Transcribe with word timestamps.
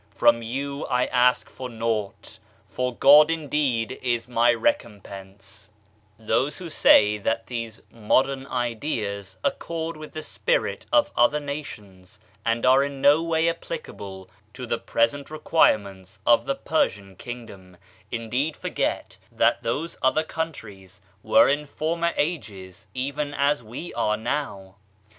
"From 0.15 0.41
you 0.41 0.87
I 0.87 1.05
ask 1.05 1.47
for 1.47 1.69
naught, 1.69 2.39
for 2.67 2.95
God 2.95 3.29
indeed 3.29 3.99
is 4.01 4.27
my 4.27 4.51
recompense." 4.51 5.69
18 6.15 6.17
Digitized 6.17 6.17
by 6.17 6.23
Google 6.27 6.47
OF 6.47 6.51
CIVILIZATION 6.53 6.57
Those 6.57 6.57
who 6.57 6.81
say 6.81 7.17
that 7.19 7.45
these 7.47 7.81
modern 7.91 8.47
ideas 8.47 9.37
accord 9.43 9.97
with 9.97 10.13
the 10.13 10.23
spirit 10.23 10.87
of 10.91 11.11
other 11.15 11.39
nations, 11.39 12.19
and 12.43 12.65
are 12.65 12.83
in 12.83 12.99
no 12.99 13.21
way 13.21 13.47
applicable 13.47 14.27
to 14.55 14.65
the 14.65 14.79
present 14.79 15.29
requirements 15.29 16.19
of 16.25 16.47
the 16.47 16.55
Per 16.55 16.89
sian 16.89 17.15
kingdom, 17.15 17.77
indeed 18.09 18.57
forget 18.57 19.17
that 19.31 19.61
those 19.61 19.99
other 20.01 20.23
coun 20.23 20.51
tries 20.51 21.01
were 21.21 21.47
in 21.47 21.67
former 21.67 22.11
ages 22.17 22.87
even 22.95 23.35
as 23.35 23.61
we 23.61 23.93
are 23.93 24.17
now. 24.17 24.77